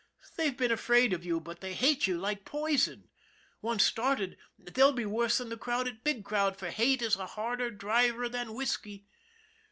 [0.35, 3.07] They've been afraid of you, but they hate you like poison.
[3.61, 7.27] Once started, they'll be worse than the crowd at Big Cloud for hate is a
[7.27, 9.05] harder driver than whisky.